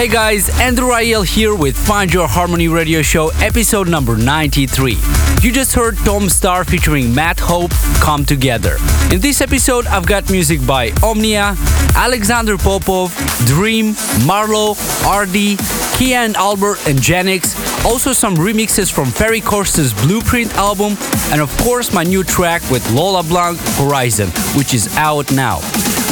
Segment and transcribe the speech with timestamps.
[0.00, 4.96] Hey guys, Andrew Rayel here with Find Your Harmony Radio Show, episode number 93.
[5.42, 8.78] You just heard Tom Star featuring Matt Hope, Come Together.
[9.12, 11.54] In this episode, I've got music by Omnia,
[11.94, 13.14] Alexander Popov,
[13.44, 13.92] Dream,
[14.24, 14.72] Marlo,
[15.04, 15.58] RD,
[15.98, 17.54] Kia and Albert, and Genix.
[17.84, 20.96] Also, some remixes from Ferry Corsten's Blueprint album,
[21.30, 25.60] and of course, my new track with Lola Blanc, Horizon, which is out now.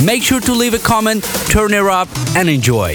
[0.04, 2.94] Make sure to leave a comment, turn it up, and enjoy.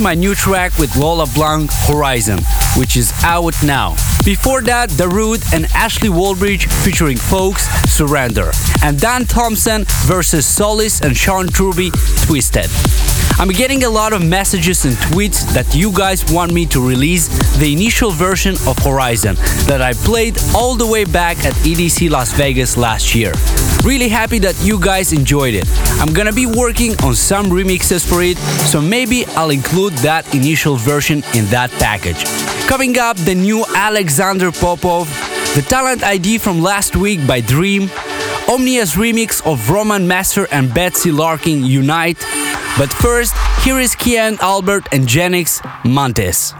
[0.00, 2.38] My new track with Lola Blanc, Horizon,
[2.74, 3.90] which is out now.
[4.24, 7.54] Before that, Darude and Ashley Wallbridge featuring Foux,
[7.86, 8.50] Surrender,
[8.82, 11.90] and Dan Thompson versus Solis and Sean Truby,
[12.24, 12.70] Twisted.
[13.40, 17.26] I'm getting a lot of messages and tweets that you guys want me to release
[17.56, 22.34] the initial version of Horizon that I played all the way back at EDC Las
[22.34, 23.32] Vegas last year.
[23.82, 25.64] Really happy that you guys enjoyed it.
[26.02, 28.36] I'm gonna be working on some remixes for it,
[28.68, 32.22] so maybe I'll include that initial version in that package.
[32.68, 35.08] Coming up, the new Alexander Popov,
[35.54, 37.88] the talent ID from last week by Dream,
[38.50, 42.18] Omnia's remix of Roman Messer and Betsy Larkin Unite.
[42.76, 43.32] But first,
[43.64, 46.52] here is Kian Albert and Genix Montes.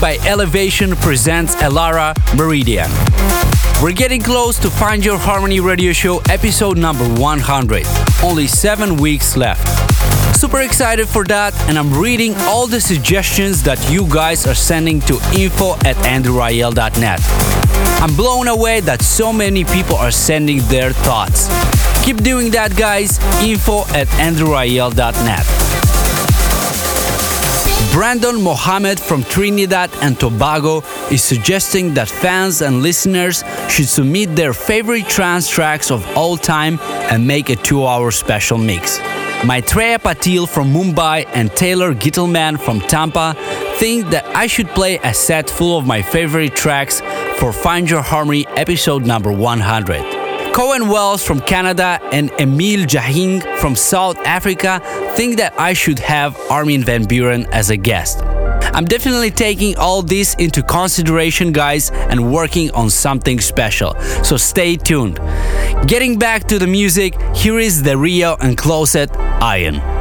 [0.00, 2.90] By Elevation presents Elara Meridian.
[3.82, 7.86] We're getting close to Find Your Harmony radio show episode number 100.
[8.22, 9.66] Only seven weeks left.
[10.36, 15.00] Super excited for that, and I'm reading all the suggestions that you guys are sending
[15.02, 17.20] to info at andrewrayel.net.
[18.00, 21.48] I'm blown away that so many people are sending their thoughts.
[22.04, 23.18] Keep doing that, guys.
[23.42, 25.79] Info at andrewrayel.net.
[27.92, 30.78] Brandon Mohammed from Trinidad and Tobago
[31.10, 36.78] is suggesting that fans and listeners should submit their favorite trance tracks of all time
[37.10, 39.00] and make a two hour special mix.
[39.44, 43.34] Maitreya Patil from Mumbai and Taylor Gittelman from Tampa
[43.78, 47.00] think that I should play a set full of my favorite tracks
[47.38, 50.19] for Find Your Harmony episode number 100.
[50.52, 54.80] Cohen Wells from Canada and Emil Jahing from South Africa
[55.14, 58.20] think that I should have Armin van Buuren as a guest.
[58.74, 63.94] I'm definitely taking all this into consideration, guys, and working on something special.
[64.22, 65.16] So stay tuned.
[65.86, 69.10] Getting back to the music, here is the Rio and Closet
[69.40, 69.99] Iron.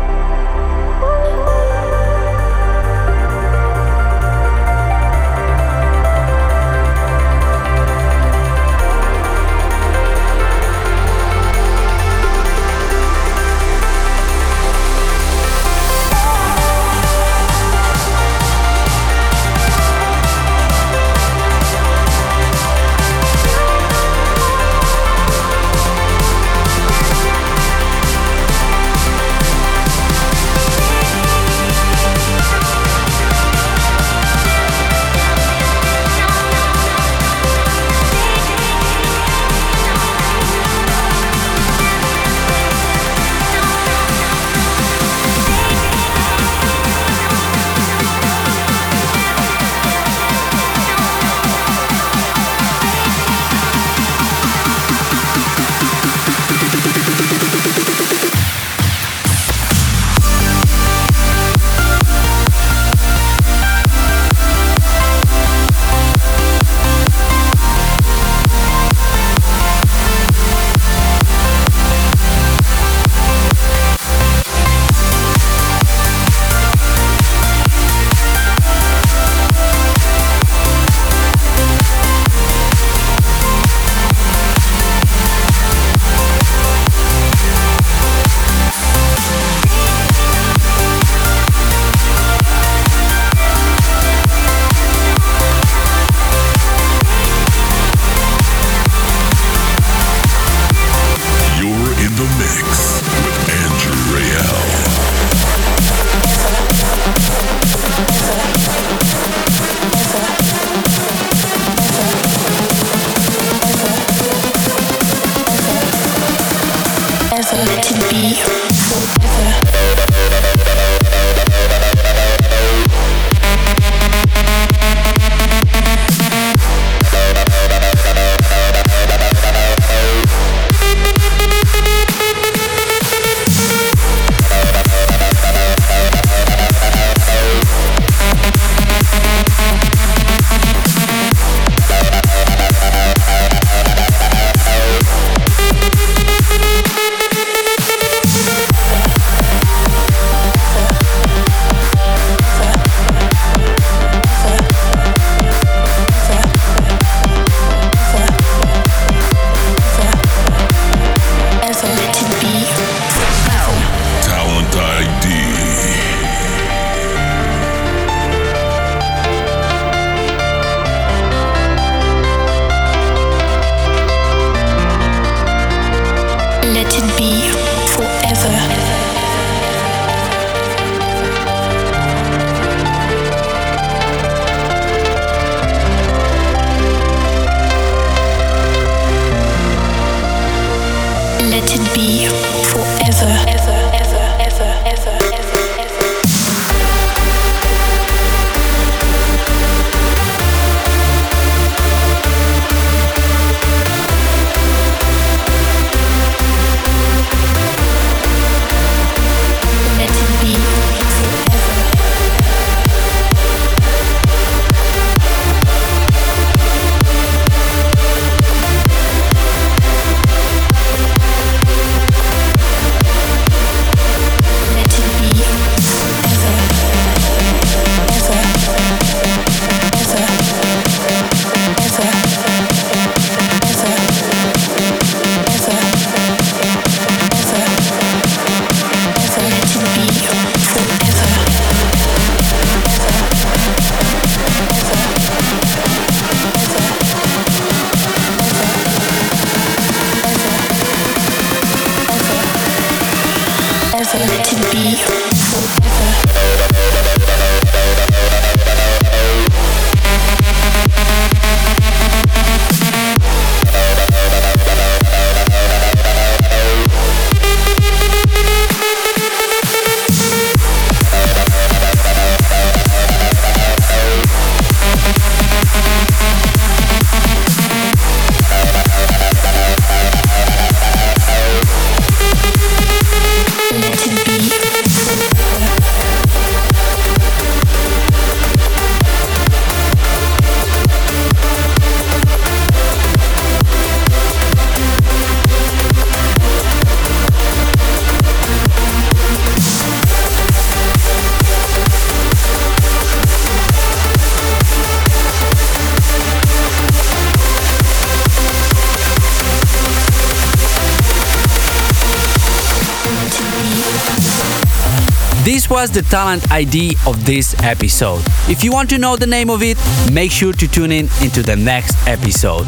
[315.80, 318.22] Was the talent ID of this episode.
[318.50, 319.78] If you want to know the name of it,
[320.12, 322.68] make sure to tune in into the next episode.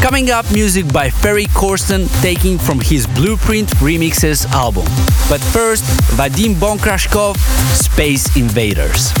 [0.00, 4.84] Coming up, music by Ferry Corsten taking from his Blueprint Remixes album.
[5.28, 5.82] But first,
[6.16, 7.36] Vadim Bonkrashkov,
[7.74, 9.12] Space Invaders.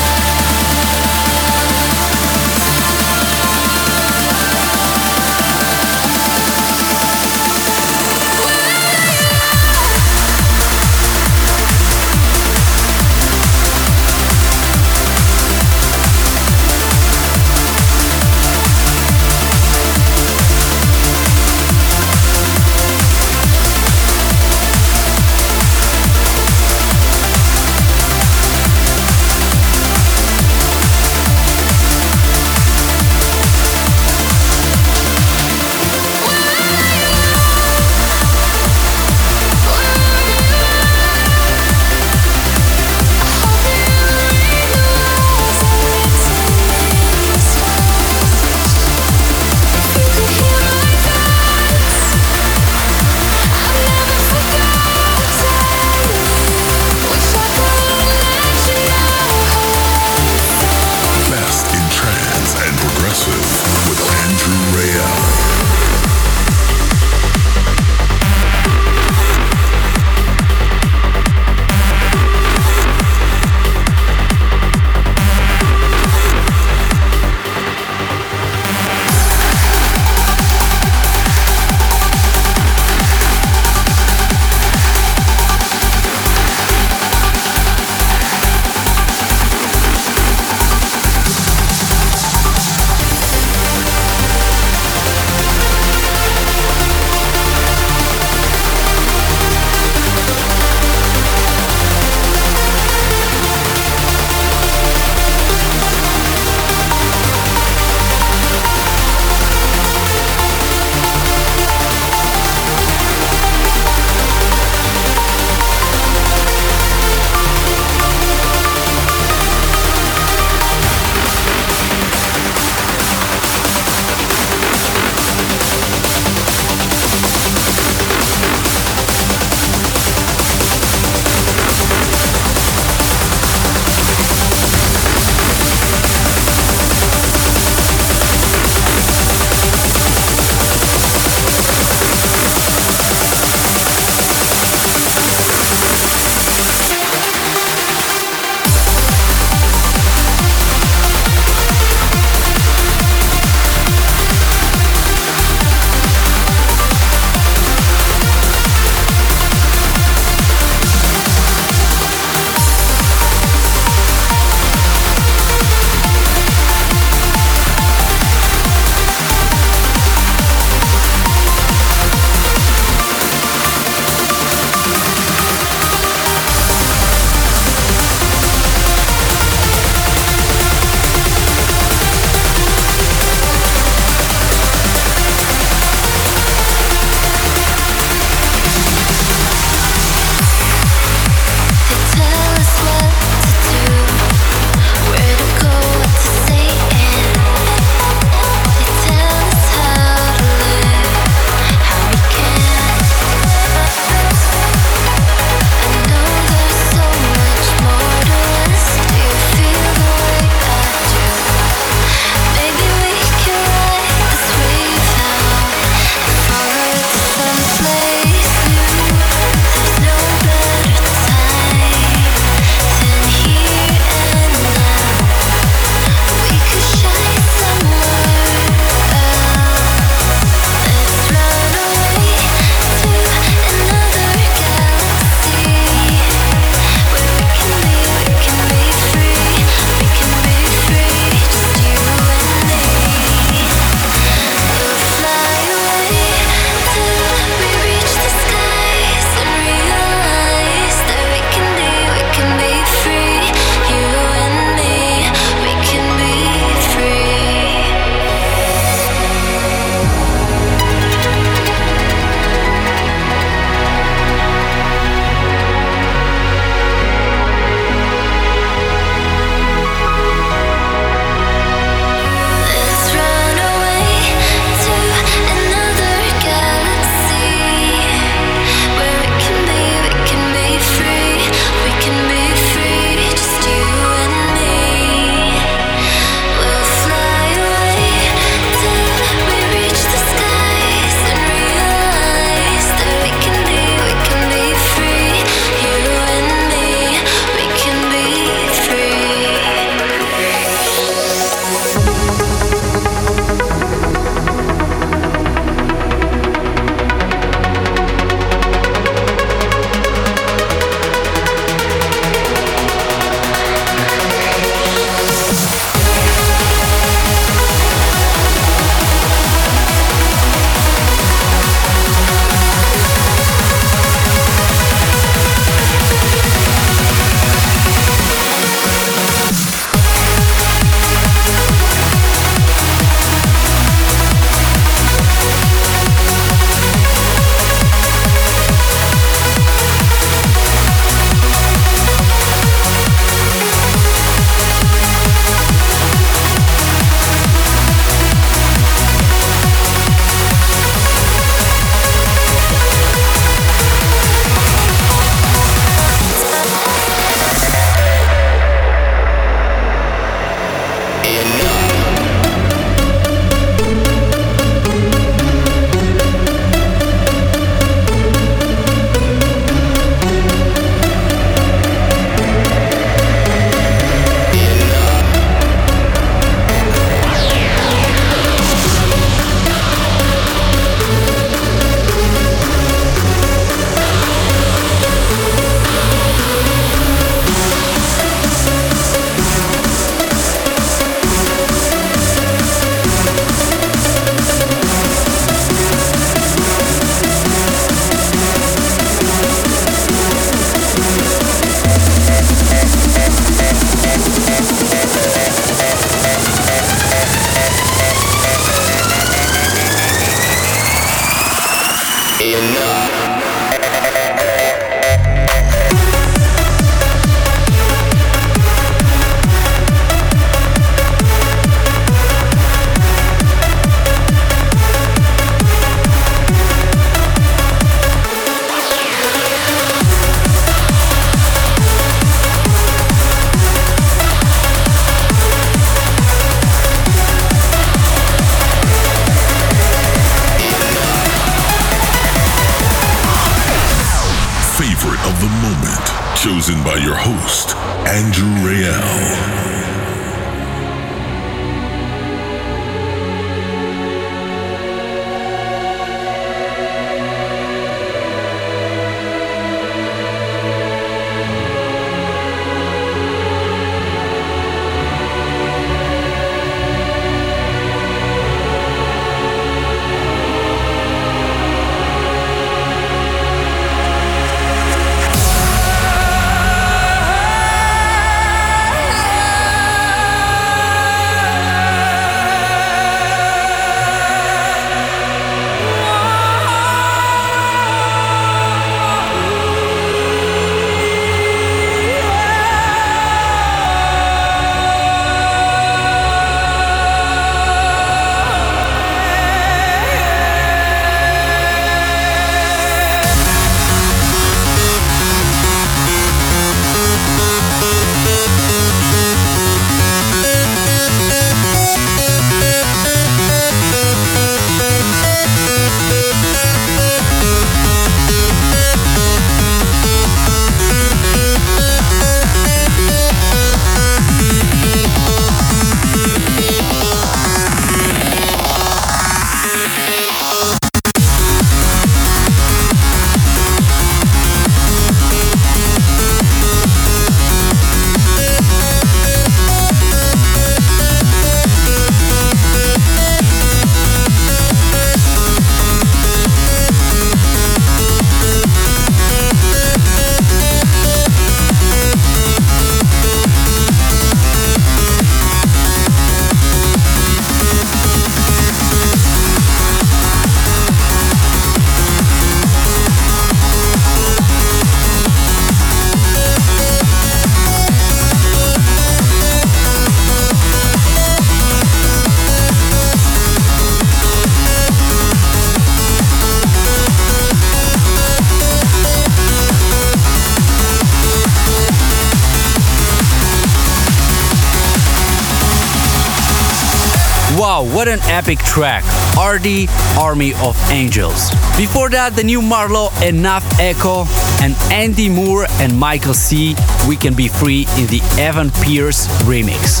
[588.32, 589.04] Epic track!
[589.36, 591.50] RD Army of Angels.
[591.76, 594.24] Before that, the new Marlo Enough Echo
[594.62, 596.74] and Andy Moore and Michael C.
[597.06, 600.00] We Can Be Free in the Evan Pierce remix.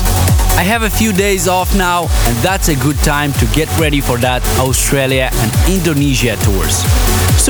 [0.56, 4.00] I have a few days off now, and that's a good time to get ready
[4.00, 6.84] for that Australia and Indonesia tours.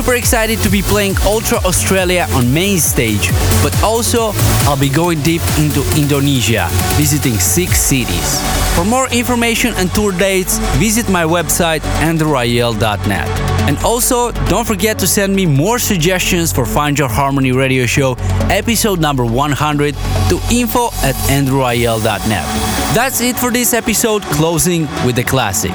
[0.02, 3.30] Super excited to be playing Ultra Australia on main stage,
[3.62, 4.32] but also
[4.66, 6.66] I'll be going deep into Indonesia,
[6.98, 8.42] visiting six cities.
[8.74, 13.28] For more information and tour dates, visit my website andrewrayel.net.
[13.70, 18.16] And also, don't forget to send me more suggestions for Find Your Harmony radio show,
[18.50, 22.46] episode number 100, to info at andrewrayel.net.
[22.92, 25.70] That's it for this episode, closing with the classic.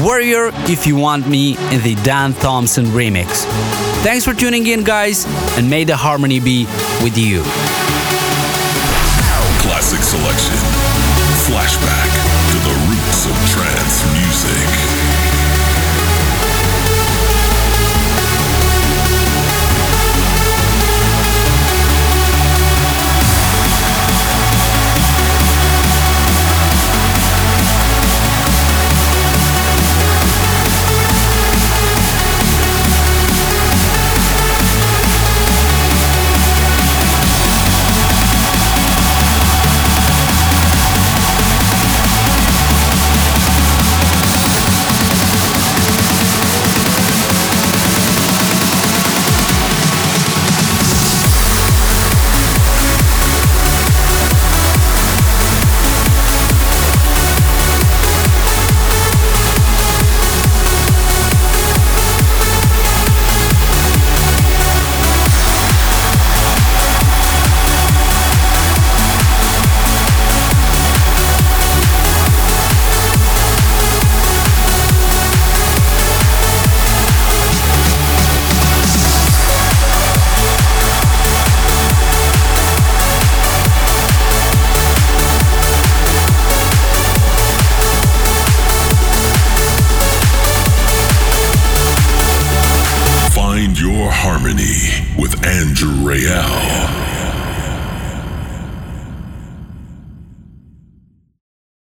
[0.00, 3.44] Warrior If You Want Me in the Dan Thompson remix.
[4.02, 5.26] Thanks for tuning in, guys,
[5.58, 6.64] and may the harmony be
[7.02, 7.42] with you.
[9.60, 10.61] Classic selection.